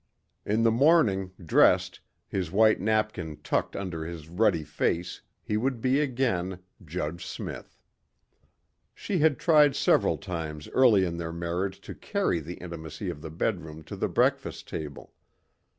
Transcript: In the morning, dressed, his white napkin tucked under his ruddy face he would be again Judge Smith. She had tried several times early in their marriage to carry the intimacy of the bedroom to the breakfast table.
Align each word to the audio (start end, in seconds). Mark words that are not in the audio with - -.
In 0.47 0.63
the 0.63 0.71
morning, 0.71 1.29
dressed, 1.45 1.99
his 2.27 2.51
white 2.51 2.79
napkin 2.81 3.37
tucked 3.43 3.75
under 3.75 4.03
his 4.03 4.27
ruddy 4.29 4.63
face 4.63 5.21
he 5.43 5.57
would 5.57 5.79
be 5.79 5.99
again 5.99 6.57
Judge 6.83 7.23
Smith. 7.23 7.79
She 8.95 9.19
had 9.19 9.37
tried 9.37 9.75
several 9.75 10.17
times 10.17 10.67
early 10.69 11.05
in 11.05 11.17
their 11.17 11.31
marriage 11.31 11.79
to 11.81 11.93
carry 11.93 12.39
the 12.39 12.55
intimacy 12.55 13.11
of 13.11 13.21
the 13.21 13.29
bedroom 13.29 13.83
to 13.83 13.95
the 13.95 14.09
breakfast 14.09 14.67
table. 14.67 15.13